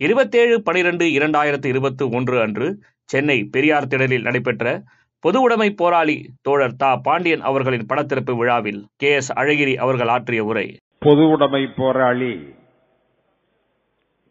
இருபத்தேழு 0.00 0.62
பனிரெண்டு 0.62 1.04
இரண்டாயிரத்து 1.04 1.66
இருபத்தி 1.66 2.04
ஒன்று 2.12 2.40
அன்று 2.40 2.66
சென்னை 3.04 3.44
பெரியார் 3.44 3.86
திடலில் 3.86 4.20
நடைபெற்ற 4.20 4.66
பொது 5.24 5.40
உடைமை 5.40 5.70
போராளி 5.70 6.16
தோழர் 6.42 6.76
தா. 6.76 6.96
பாண்டியன் 6.96 7.40
அவர்களின் 7.40 7.86
படத்திறப்பு 7.88 8.36
விழாவில் 8.36 8.86
கே. 8.96 9.10
எஸ். 9.12 9.32
அழகிரி 9.32 9.74
அவர்கள் 9.76 10.08
ஆற்றிய 10.08 10.44
உரை. 10.44 10.66
பொது 10.98 11.28
உடைமை 11.28 11.66
போராளி 11.76 12.32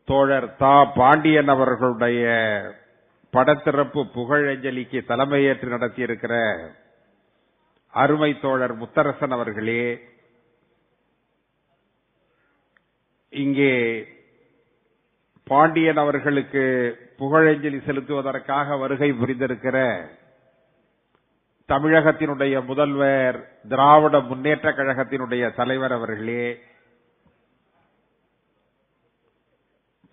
தோழர் 0.07 0.55
தா. 0.55 0.85
பாண்டியன் 0.95 1.47
அவர்களுடைய 1.47 2.25
படத்திறப்பு 3.33 4.01
புகழஞ்சலிக்கு 4.15 4.99
தலைமையேற்று 5.07 5.67
நடத்தியிருக்கிற 5.69 6.33
அருமை 7.93 8.39
தோழர் 8.41 8.77
முத்தரசன் 8.77 9.29
அவர்களே 9.29 9.81
இங்கே 13.33 13.73
பாண்டியன் 15.47 15.97
அவர்களுக்கு 15.97 16.63
புகழஞ்சலி 17.19 17.77
செலுத்துவதற்காக 17.81 18.77
வருகை 18.79 19.09
புரிந்திருக்கிற 19.11 19.77
தமிழகத்தினுடைய 21.69 22.55
முதல்வர் 22.65 23.37
திராவிட 23.67 24.19
முன்னேற்ற 24.21 24.67
கழகத்தினுடைய 24.71 25.43
தலைவர் 25.55 25.91
அவர்களே 25.91 26.43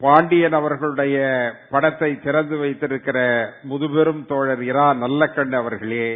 பாண்டியன் 0.00 0.52
அவர்களுடைய 0.52 1.16
படத்தை 1.70 2.10
திறந்து 2.18 2.56
வைத்திருக்கிற 2.56 3.18
முதுபெரும் 3.68 4.22
தோழர் 4.26 4.62
இரா 4.62 4.86
நல்லக்கண் 4.94 5.54
அவர்களே 5.54 6.08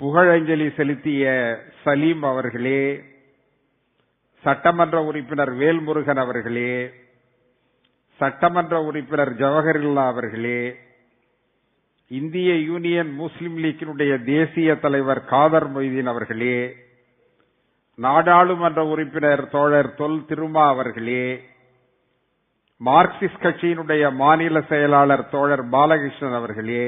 புகழஞ்சலி 0.00 0.66
செலுத்திய 0.76 1.26
சலீம் 1.84 2.24
அவர்களே 2.24 2.82
சட்டமன்ற 4.44 4.96
உறுப்பினர் 5.04 5.52
வேல்முருகன் 5.54 6.20
அவர்களே 6.20 6.72
சட்டமன்ற 8.20 8.74
உறுப்பினர் 8.82 9.32
ஜவஹர்லா 9.34 10.04
அவர்களே 10.06 10.60
இந்திய 12.10 12.50
யூனியன் 12.62 13.10
முஸ்லிம் 13.14 13.56
லீக்கினுடைய 13.56 14.12
தேசிய 14.24 14.74
தலைவர் 14.76 15.20
காதர் 15.24 15.68
மொய்தீன் 15.70 16.06
அவர்களே 16.06 16.58
நாடாளுமன்ற 17.98 18.80
உறுப்பினர் 18.84 19.42
தோழர் 19.50 19.90
தொல் 19.94 20.20
திருமா 20.28 20.64
அவர்களே 20.68 21.26
மார்க்சிஸ்ட் 22.80 23.44
கட்சியினுடைய 23.44 24.04
மாநில 24.14 24.60
செயலாளர் 24.68 25.24
தோழர் 25.30 25.64
பாலகிருஷ்ணன் 25.70 26.34
அவர்களே 26.34 26.86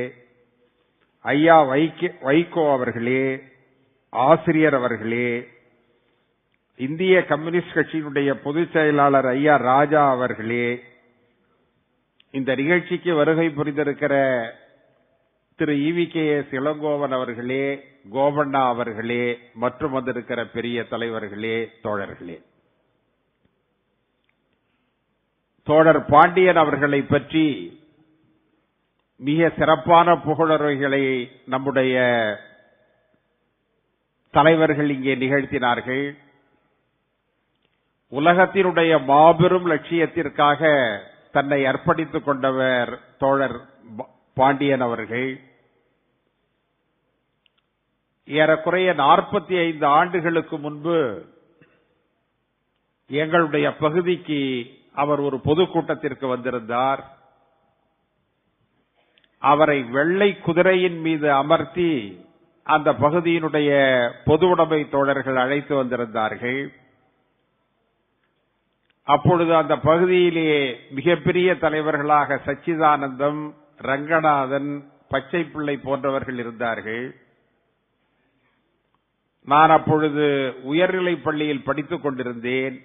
ஐயா 1.25 1.56
வைகோ 2.25 2.64
அவர்களே 2.72 3.25
ஆசிரியர் 4.12 4.75
அவர்களே 4.75 5.31
இந்திய 6.81 7.14
கம்யூனிஸ்ட் 7.27 7.77
கட்சியினுடைய 7.77 8.31
பொதுச் 8.42 8.72
செயலாளர் 8.72 9.28
ஐயா 9.28 9.55
ராஜா 9.64 10.03
அவர்களே 10.10 10.66
இந்த 12.31 12.55
நிகழ்ச்சிக்கு 12.55 13.15
வருகை 13.15 13.48
புரிந்திருக்கிற 13.48 14.15
திரு 15.57 15.75
E V 15.75 16.09
K 16.09 16.37
S 16.37 16.53
Elangovan 16.53 17.11
அவர்களே 17.11 17.65
கோபண்ணா 18.12 18.61
அவர்களே 18.69 19.39
மற்றும் 19.55 19.91
வந்திருக்கிற 19.91 20.47
பெரிய 20.47 20.84
தலைவர்களே 20.84 21.71
தோழர்களே. 21.83 22.37
தோழர் 25.62 26.05
பாண்டியன் 26.05 26.56
அவர்களை 26.56 27.03
பற்றி 27.03 27.47
மிக 29.17 29.49
சிறப்பான 29.59 30.15
புகழுரைகளை 30.15 31.31
நம்முடைய 31.47 31.97
தலைவர்கள் 34.31 34.91
இங்கே 34.91 35.15
நிகழ்த்தினார்கள். 35.15 36.17
உலகத்தினுடைய 38.12 39.05
மாபெரும் 39.05 39.71
லட்சியத்திற்காக 39.71 40.62
தன்னை 41.33 41.62
அர்ப்பணித்துக் 41.62 42.25
கொண்டவர் 42.25 43.01
தோழர் 43.19 43.61
பாண்டியன் 44.34 44.81
அவர்கள். 44.81 45.41
ஏறக்குறைய 48.27 48.94
நாற்பத்தி 48.94 49.59
ஐந்து 49.59 49.87
ஆண்டுகளுக்கு 49.87 50.59
முன்பு 50.59 51.25
எங்களுடைய 53.09 53.77
பகுதிக்கு 53.77 54.67
அவர் 54.93 55.21
ஒரு 55.21 55.37
பொதுக்கூட்டத்திற்கு 55.37 56.27
வந்திருந்தார். 56.27 57.17
அவரை 59.38 59.83
வெள்ளை 59.83 60.38
குதிரையின் 60.38 60.99
மீது 61.00 61.33
அமர்த்தி 61.33 62.25
அந்த 62.62 62.93
பகுதியினுடைய 62.93 63.69
பொது 64.25 64.49
உடைமை 64.49 64.88
தோழர்கள் 64.88 65.37
அழைத்து 65.37 65.84
வந்திருந்தார்கள். 65.84 66.72
அப்பொழுது 69.08 69.56
அந்த 69.56 69.76
பகுதியிலேயே 69.76 70.80
மிகப்பெரிய 70.91 71.54
தலைவர்களாக 71.54 72.41
சச்சிதானந்தம் 72.46 73.54
ரங்கநாதன் 73.76 74.70
பச்சை 75.08 75.44
பிள்ளை 75.44 75.76
போன்றவர்கள் 75.76 76.38
இருந்தார்கள். 76.38 77.14
நான் 79.44 79.70
அப்பொழுது 79.70 80.54
உயர்நிலைப் 80.62 81.24
பள்ளியில் 81.24 81.64
படித்துக் 81.64 82.02
கொண்டிருந்தேன். 82.02 82.76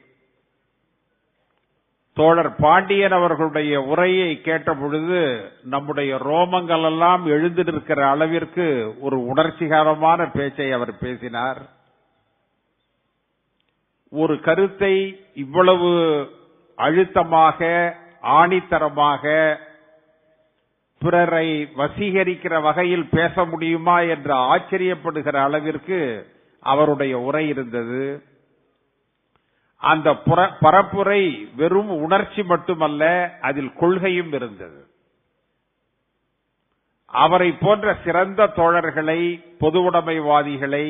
தோழர் 2.14 2.56
பாண்டியன் 2.56 3.12
அவர்களுடைய 3.12 3.82
உரையை 3.82 4.42
கேட்டபொழுது 4.44 5.52
நம்முடைய 5.64 6.16
ரோமங்கள் 6.16 6.86
எல்லாம் 6.86 7.26
எழுந்து 7.26 7.64
நிற்கிற 7.64 8.10
அளவிற்கு 8.10 8.96
ஒரு 9.00 9.26
உணர்ச்சிகரமான 9.26 10.30
பேச்சை 10.34 10.72
அவர் 10.72 10.98
பேசினார். 10.98 11.62
ஒரு 14.22 14.36
கருத்தை 14.40 14.96
இவ்வளவு 15.34 15.90
அழுத்தமாக 16.78 17.60
ஆணித்தரமாக 18.40 19.24
பிறரை 21.02 21.48
வசீகரிக்கிற 21.78 22.62
வகையில் 22.62 23.08
பேச 23.12 23.46
முடியுமா 23.46 23.96
என்று 24.14 24.34
ஆச்சரியப்படுகிற 24.54 25.36
அளவிற்கு 25.38 26.00
அவருடைய 26.64 27.14
உரை 27.20 27.44
இருந்தது. 27.48 28.04
அந்த 29.82 30.10
பரப்புரை 30.62 31.24
வெறும் 31.56 31.92
உணர்ச்சி 32.06 32.44
மட்டுமல்ல 32.44 33.04
அதில் 33.42 33.74
கொள்கையும் 33.74 34.34
இருந்தது. 34.34 34.82
அவரை 37.24 37.50
போன்ற 37.60 37.88
சிறந்த 38.04 38.48
தோழர்களை 38.56 39.20
பொது 39.60 39.80
உடைமைவாதிகளை 39.92 40.86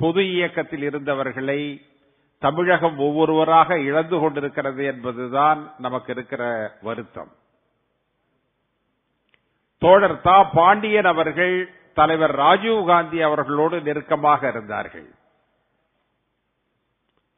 பொது 0.00 0.22
இயக்கத்தில் 0.32 0.82
இருந்தவர்களை 0.82 1.60
தமிழகம் 2.38 2.98
ஒவ்வொருவராக 2.98 3.78
இழந்து 3.78 4.18
கொண்டிருக்கிறது 4.18 4.84
என்பதுதான் 4.84 5.74
நமக்கு 5.78 6.12
இருக்கிற 6.12 6.72
வருத்தம். 6.82 7.32
தோழர் 9.78 10.20
தா. 10.20 10.42
பாண்டியன் 10.42 11.04
அவர்கள் 11.04 11.70
தலைவர் 11.94 12.34
ராஜீவ் 12.34 12.86
காந்தி 12.86 13.22
அவர்களோடு 13.22 13.80
நெருக்கமாக 13.80 14.48
இருந்தார்கள். 14.48 15.08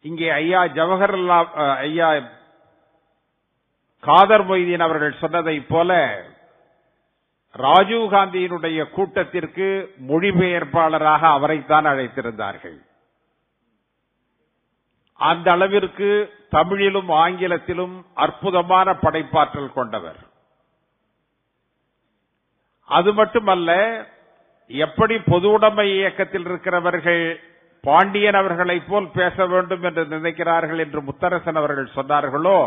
இங்கே 0.01 0.31
ஐயா 0.31 0.63
ஜவஹர்லால் 0.63 1.77
ஐயா 1.77 2.23
காதர் 4.01 4.49
மொய்தீன் 4.49 4.83
அவர்கள் 4.83 5.15
சொன்னதைப் 5.21 5.69
போல 5.69 6.23
ராஜீவ் 7.53 8.13
காந்தியினுடைய 8.13 8.91
கூட்டத்திற்கு 8.91 9.95
மொழிபெயர்ப்பாளராக 10.09 11.21
அவரைத்தான் 11.21 11.85
அழைத்திருந்தார்கள். 11.85 12.89
அந்த 15.29 15.47
அளவிற்கு 15.51 16.09
தமிழிலும் 16.51 17.11
ஆங்கிலத்திலும் 17.25 17.95
அற்புதமான 18.15 18.95
படைப்பாற்றல் 19.03 19.77
கொண்டவர். 19.79 20.21
அது 22.89 23.11
மட்டுமல்ல 23.13 23.71
எப்படி 24.71 25.15
பொது 25.19 25.47
உடைமை 25.51 25.87
இயக்கத்தில் 25.97 26.47
இருக்கிறவர்கள் 26.47 27.25
பாண்டியன் 27.85 28.39
அவர்களைப் 28.41 28.89
போல் 28.89 29.09
பேச 29.19 29.47
வேண்டும் 29.47 29.83
என்று 29.83 30.05
நினைக்கிறார்கள் 30.05 30.81
என்று 30.85 31.01
முத்தரசன் 31.03 31.61
அவர்கள் 31.61 31.95
சொன்னார்களோ 31.99 32.59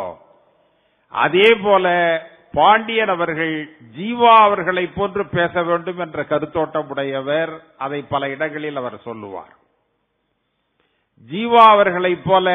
அதே 1.24 1.50
போல 1.64 1.88
பாண்டியன் 2.54 3.14
அவர்கள் 3.16 3.56
ஜீவா 3.98 4.34
அவர்களைப் 4.48 4.96
போன்று 4.96 5.24
பேச 5.38 5.64
வேண்டும் 5.64 6.00
என்ற 6.00 6.26
கருத்தோட்டம் 6.30 6.90
உடையவர் 6.90 7.54
அதை 7.78 8.00
பல 8.14 8.30
இடங்களில் 8.30 8.76
அவர் 8.76 8.98
சொல்லுவார். 9.08 9.54
ஜீவா 11.32 11.62
அவர்களைப் 11.68 12.24
போல 12.24 12.50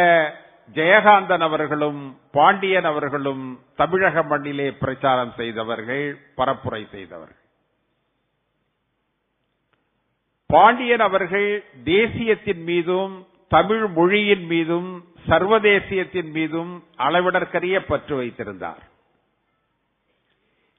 ஜெயகாந்தன் 0.75 1.41
அவர்களும் 1.41 2.19
பாண்டியன் 2.33 2.85
அவர்களும் 2.85 3.61
தமிழக 3.77 4.23
மண்ணிலே 4.23 4.71
பிரச்சாரம் 4.71 5.33
செய்தவர்கள் 5.37 6.19
பரப்புரை 6.37 6.89
செய்தவர்கள். 6.89 7.37
பாண்டியன் 10.47 11.01
அவர்கள் 11.01 11.65
தேசியத்தின் 11.85 12.63
மீதும் 12.63 13.27
தமிழ் 13.49 13.87
மொழியின் 13.87 14.47
மீதும் 14.47 15.05
சர்வதேசியத்தின் 15.29 16.31
மீதும் 16.31 16.85
அளவிடற்கரிய 16.99 17.79
பற்று 17.79 18.17
வைத்திருந்தார். 18.17 18.83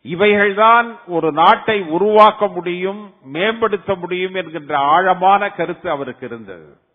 இவைகள்தான் 0.04 1.00
ஒரு 1.08 1.32
நாட்டை 1.32 1.82
உருவாக்க 1.82 2.48
முடியும் 2.48 3.14
மேம்படுத்த 3.24 3.96
முடியும் 3.96 4.34
என்கின்ற 4.34 4.78
ஆழமான 4.78 5.50
கருத்து 5.50 5.90
அவருக்கு 5.90 6.25
இருந்தது. 6.25 6.88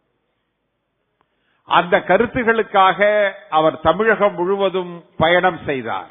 அந்த 1.65 1.99
கருத்துகளுக்காக 1.99 3.31
அவர் 3.51 3.81
தமிழகம் 3.81 4.35
முழுவதும் 4.35 5.05
பயணம் 5.17 5.59
செய்தார். 5.65 6.09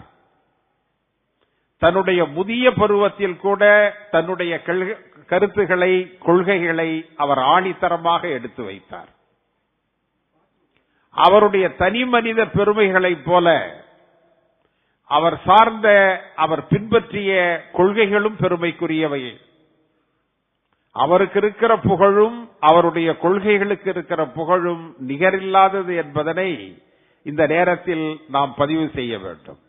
தன்னுடைய 1.79 2.25
முதிய 2.25 2.73
பருவத்தில் 2.73 3.37
கூட 3.37 3.93
தன்னுடைய 4.11 4.61
கருத்துகளை 5.27 6.17
கொள்கைகளை 6.17 7.09
அவர் 7.15 7.37
ஆணித்தரமாக 7.37 8.29
எடுத்து 8.29 8.63
வைத்தார். 8.63 9.07
அவருடைய 11.11 11.75
தனி 11.75 12.05
மனித 12.05 12.45
பெருமைகளைப் 12.45 13.25
போல 13.25 13.75
அவர் 15.05 15.39
சார்ந்த 15.45 15.87
அவர் 16.35 16.67
பின்பற்றிய 16.67 17.61
கொள்கைகளும் 17.73 18.35
பெருமைக்குரியவை 18.37 19.37
அவருக்கு 20.91 21.39
இருக்கிற 21.39 21.77
புகழும் 21.77 22.49
அவருடைய 22.63 23.17
கொள்கைகளுக்கு 23.17 23.89
இருக்கிற 23.89 24.27
புகழும் 24.27 24.95
நிகரில்லாதது 25.07 25.95
என்பதனை 25.95 26.81
இந்த 27.23 27.47
நேரத்தில் 27.47 28.21
நாம் 28.29 28.53
பதிவு 28.57 28.89
செய்ய 28.93 29.19
வேண்டும். 29.19 29.59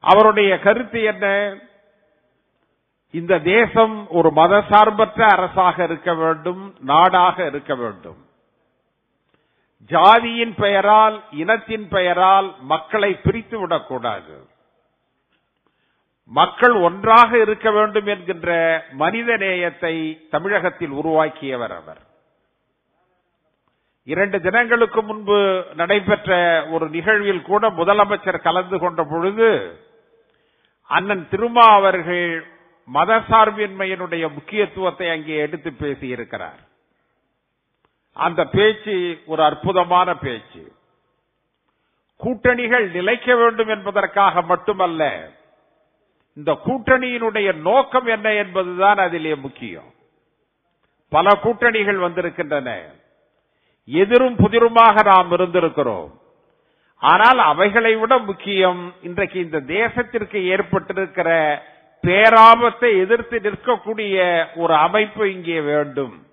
அவருடைய 0.00 0.58
கருத்து 0.58 1.02
என்ன? 1.02 1.54
இந்த 3.10 3.38
தேசம் 3.38 4.08
ஒரு 4.08 4.30
மதசார்பற்ற 4.36 5.20
அரசாக 5.20 5.84
இருக்க 5.84 6.14
வேண்டும் 6.14 6.74
நாடாக 6.80 7.46
இருக்க 7.46 7.74
வேண்டும். 7.74 8.20
ஜாதியின் 9.88 10.54
பெயரால் 10.56 11.22
இனத்தின் 11.30 11.88
பெயரால் 11.88 12.54
மக்களை 12.60 13.14
பிரித்து 13.14 13.58
விடக்கூடாது. 13.58 14.46
மக்கள் 16.26 16.72
ஒன்றாக 16.72 17.38
இருக்க 17.38 17.70
வேண்டும் 17.70 18.06
என்கின்ற 18.06 18.48
மனித 18.92 19.36
நேயத்தை 19.36 20.26
தமிழகத்தில் 20.30 20.90
உருவாக்கியவர் 20.90 21.72
அவர். 21.72 22.00
இரண்டு 24.04 24.40
தினங்களுக்கு 24.40 25.02
முன்பு 25.02 25.66
நடைபெற்ற 25.74 26.66
ஒரு 26.70 26.88
நிகழ்வில் 26.88 27.42
கூட 27.42 27.70
முதலமைச்சர் 27.70 28.42
கலந்து 28.42 28.78
கொண்ட 28.78 29.06
பொழுது 29.10 29.78
அண்ணன் 30.86 31.26
திருமா 31.30 31.66
அவர்கள் 31.74 32.46
மதசார்பின்மையினுடைய 32.92 34.32
முக்கியத்துவத்தை 34.32 35.10
அங்கே 35.10 35.36
எடுத்து 35.36 35.70
பேசியிருக்கிறார். 35.70 36.60
அந்த 38.12 38.44
பேச்சு 38.44 39.22
ஒரு 39.26 39.42
அற்புதமான 39.42 40.14
பேச்சு. 40.14 40.72
கூட்டணிகள் 42.16 42.90
நிலைக்க 42.90 43.36
வேண்டும் 43.36 43.68
என்பதற்காக 43.68 44.42
மட்டுமல்ல 44.42 45.32
இந்த 46.36 46.52
கூட்டணியினுடைய 46.66 47.54
நோக்கம் 47.54 48.06
என்ன 48.06 48.32
என்பதுதான் 48.32 48.96
அதிலே 48.96 49.34
முக்கியம். 49.34 49.90
பல 51.08 51.30
கூட்டணிகள் 51.42 51.96
வந்திருக்கின்றன. 51.96 52.68
எதிரும் 53.84 54.36
புதிருமாக 54.36 55.04
நாம் 55.04 55.30
இருந்திருக்கிறோம். 55.30 56.10
ஆனால் 56.98 57.38
அவைகளை 57.38 57.94
விட 57.96 58.18
முக்கியம் 58.18 58.94
இன்றைக்கு 59.02 59.40
இந்த 59.40 59.60
தேசத்திற்கு 59.60 60.38
ஏற்பட்டிருக்கிற 60.54 61.30
பேராபத்தை 62.02 62.90
எதிர்த்து 63.00 63.38
நிற்கக்கூடிய 63.38 64.46
ஒரு 64.54 64.74
அமைப்பு 64.74 65.32
இங்கே 65.32 65.60
வேண்டும். 65.60 66.26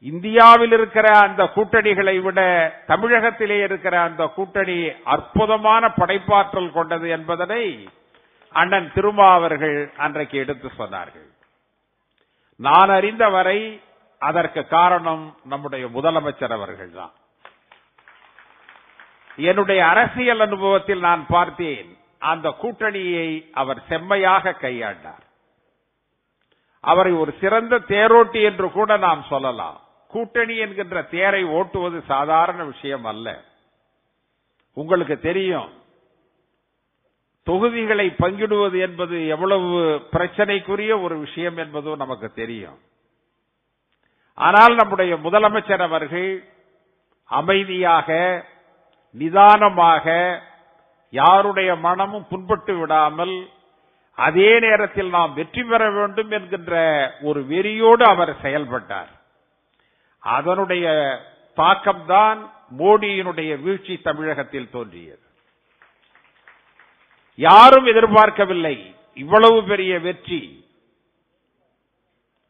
இந்தியாவில் 0.00 0.72
இருக்கிற 0.72 1.18
அந்த 1.18 1.44
கூட்டணிகளை 1.54 2.20
விட 2.20 2.40
தமிழகத்திலே 2.86 3.58
இருக்கிற 3.62 4.00
அந்த 4.00 4.26
கூட்டணி 4.26 4.92
அற்புதமான 5.04 5.88
படைப்பாற்றல் 5.88 6.72
கொண்டது 6.72 7.08
என்பதனை 7.08 7.88
அண்ணன் 8.52 8.92
திருமா 8.94 9.32
அவர்கள் 9.32 9.92
அன்றைக்கு 9.96 10.38
எடுத்து 10.38 10.70
சொன்னார்கள். 10.78 11.36
நான் 12.56 12.88
அறிந்த 12.88 13.28
வரை 13.28 13.80
அதற்கு 14.18 14.66
காரணம் 14.66 15.36
நம்முடைய 15.44 15.86
முதலமைச்சர் 15.86 16.52
அவர்கள் 16.52 16.90
தான். 16.90 17.12
என்னுடைய 19.36 19.86
அரசியல் 19.86 20.40
அனுபவத்தில் 20.40 21.00
நான் 21.00 21.26
பார்த்தேன். 21.26 21.98
அந்த 22.18 22.54
கூட்டணியை 22.62 23.50
அவர் 23.52 23.82
செம்மையாக 23.88 24.50
கையாண்டார். 24.50 25.26
அவரை 26.80 27.12
ஒரு 27.12 27.34
சிறந்த 27.40 27.78
தேரோட்டி 27.78 28.42
என்று 28.42 28.70
கூட 28.70 28.96
நாம் 28.96 29.24
சொல்லலாம். 29.28 29.80
கூட்டணி 30.08 30.56
என்கின்ற 30.56 31.02
தேரை 31.02 31.44
ஓட்டுவது 31.44 32.02
சாதாரண 32.06 32.64
விஷயம் 32.64 33.04
அல்ல. 33.04 33.42
உங்களுக்கு 34.74 35.20
தெரியும் 35.20 35.77
தொகுதிகளை 37.48 38.06
பங்கிடுவது 38.22 38.78
என்பது 38.86 39.16
எவ்வளவு 39.34 39.68
பிரச்சனைக்குரிய 40.12 40.92
ஒரு 41.04 41.16
விஷயம் 41.24 41.58
என்பதும் 41.64 42.02
நமக்கு 42.02 42.28
தெரியும். 42.40 42.78
ஆனால் 44.38 44.74
நம்முடைய 44.80 45.12
முதலமைச்சர் 45.24 45.84
அவர்கள் 45.86 46.30
அமைதியாக 47.40 48.08
நிதானமாக 49.20 50.06
யாருடைய 51.12 51.70
மனமும் 51.86 52.26
புண்பட்டு 52.30 52.72
விடாமல் 52.80 53.36
அதே 54.26 54.50
நேரத்தில் 54.64 55.10
நாம் 55.16 55.32
வெற்றி 55.38 55.62
பெற 55.64 55.82
வேண்டும் 55.96 56.30
என்கின்ற 56.38 56.74
ஒரு 57.28 57.40
வெறியோடு 57.52 58.04
அவர் 58.12 58.32
செயல்பட்டார். 58.44 59.12
அதனுடைய 60.22 60.86
தாக்கம்தான் 61.56 62.40
மோடியினுடைய 62.80 63.50
வீழ்ச்சி 63.62 63.94
தமிழகத்தில் 64.08 64.72
தோன்றியது. 64.76 65.24
யாரும் 67.46 67.86
எதிர்பார்க்கவில்லை. 67.86 68.76
இவ்வளவு 69.14 69.64
பெரிய 69.64 70.00
வெற்றி. 70.00 70.40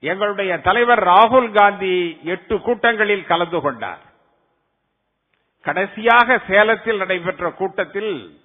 எங்களுடைய 0.01 0.59
தலைவர் 0.59 1.03
ராகுல் 1.05 1.49
காந்தி 1.53 1.95
எட்டு 2.25 2.61
கூட்டங்களில் 2.61 3.25
கலந்து 3.27 3.61
கொண்டார். 3.61 4.03
கடைசியாக 5.63 6.39
சேலத்தில் 6.49 6.97
நடைபெற்ற 6.97 7.51
கூட்டத்தில் 7.51 8.41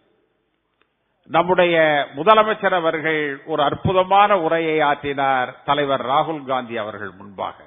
நம்முடைய 1.28 1.76
முதலமைச்சர் 2.16 2.76
அவர்கள் 2.76 3.42
ஒரு 3.46 3.64
அற்புதமான 3.64 4.40
உரையை 4.40 4.78
ஆற்றினார் 4.88 5.50
தலைவர் 5.66 6.06
ராகுல் 6.06 6.46
காந்தி 6.46 6.78
அவர்கள் 6.78 7.12
முன்பாக. 7.12 7.58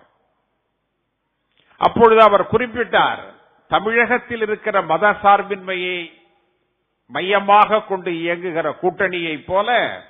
அப்பொழுது 1.79 2.23
அவர் 2.23 2.51
குறிப்பிட்டார் 2.53 3.23
தமிழகத்தில் 3.69 4.41
இருக்கிற 4.41 4.83
மத 4.83 5.17
சார்பின்மையை 5.23 6.25
மையமாக 7.07 7.83
கொண்டு 7.83 8.11
இயங்குகிற 8.11 8.75
கூட்டணியைப் 8.83 9.47
போல 9.47 10.01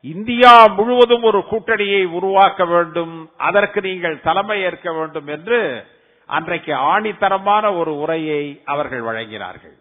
இந்தியா 0.00 0.66
முழுவதும் 0.66 1.22
ஒரு 1.22 1.44
கூட்டணியை 1.50 2.04
உருவாக்க 2.04 2.64
வேண்டும் 2.64 3.30
அதற்கு 3.36 3.80
நீங்கள் 3.80 4.20
தலைமை 4.20 4.62
ஏற்க 4.62 4.92
வேண்டும் 4.92 5.26
என்று 5.26 5.86
அன்றைக்கு 6.26 6.72
ஆணித்தரமான 6.72 7.76
ஒரு 7.76 7.98
உரையை 7.98 8.62
அவர்கள் 8.64 9.02
வழங்கினார்கள். 9.02 9.76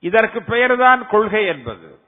இதற்கு 0.00 0.42
பெயர்தான் 0.42 1.06
கொள்கை 1.06 1.46
என்பது. 1.46 1.98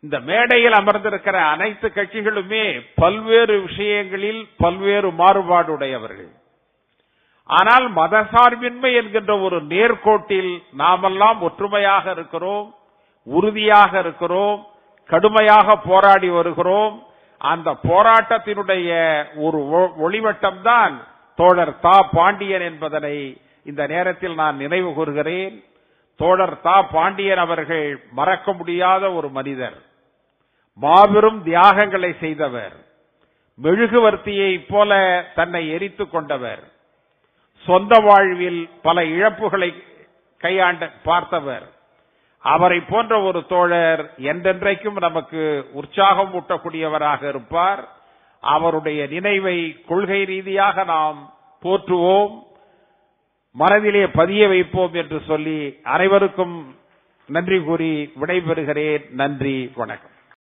இந்த 0.00 0.20
மேடையில் 0.20 0.72
அமர்ந்திருக்கிற 0.72 1.32
அனைத்து 1.32 1.88
கட்சிகளுமே 1.88 2.80
பல்வேறு 2.94 3.60
விஷயங்களில் 3.60 4.48
பல்வேறு 4.56 5.10
மாறுபாடுடையவர்கள். 5.10 6.32
ஆனால் 7.50 7.94
மதசார்பின்மை 7.94 8.94
என்கின்ற 8.94 9.38
ஒரு 9.38 9.62
நேர்கோட்டில் 9.62 10.62
நாமெல்லாம் 10.72 11.42
ஒற்றுமையாக 11.42 12.10
இருக்கிறோம் 12.10 12.74
உறுதியாக 13.24 13.98
இருக்கிறோம் 13.98 14.66
கடுமையாக 15.06 15.76
போராடி 15.76 16.28
வருகிறோம். 16.28 17.06
அந்த 17.38 17.76
போராட்டத்தினுடைய 17.82 19.24
ஒரு 19.34 19.68
ஒ- 19.68 20.10
ஒளிவட்டம் 20.10 20.62
தான் 20.62 21.06
தோழர் 21.36 21.78
தா 21.80 22.08
பாண்டியன் 22.12 22.60
என்பதனை 22.60 23.40
இந்த 23.64 23.86
நேரத்தில் 23.86 24.34
நான் 24.34 24.56
நினைவு 24.56 24.92
கூறுகிறேன். 24.92 25.64
தோழர் 26.16 26.60
தா 26.60 26.82
பாண்டியன் 26.82 27.38
அவர்கள் 27.38 28.02
மறக்க 28.12 28.52
முடியாத 28.52 29.12
ஒரு 29.12 29.28
மனிதர். 29.28 29.82
மாபெரும் 30.74 31.42
தியாகங்களை 31.42 32.14
செய்தவர். 32.20 32.72
மெழுகுவர்த்தியைப் 33.62 34.64
போல 34.68 35.24
தன்னை 35.34 35.70
எரித்துக் 35.70 36.10
கொண்டவர். 36.10 36.78
சொந்த 37.66 37.98
வாழ்வில் 37.98 38.68
பல 38.82 39.02
இழப்புகளை 39.02 39.70
கையாண்ட 40.38 40.90
பார்த்தவர். 41.04 41.66
அவரை 42.38 42.80
போன்ற 42.80 43.20
ஒரு 43.20 43.46
தோழர் 43.46 44.14
என்றென்றைக்கும் 44.18 45.00
நமக்கு 45.00 45.68
உற்சாகம் 45.72 46.34
ஊட்டக்கூடியவராக 46.34 47.28
இருப்பார். 47.28 47.88
அவருடைய 48.40 49.06
நினைவை 49.06 49.84
கொள்கை 49.88 50.24
ரீதியாக 50.24 50.84
நாம் 50.84 51.34
போற்றுவோம். 51.62 52.42
மனதிலே 53.52 54.06
பதிய 54.06 54.48
வைப்போம் 54.48 54.94
என்று 54.94 55.20
சொல்லி 55.26 55.78
அனைவருக்கும் 55.82 56.76
நன்றி 57.26 57.62
கூறி 57.62 58.12
விடைபெறுகிறேன். 58.20 59.10
நன்றி 59.10 59.72
வணக்கம். 59.74 60.16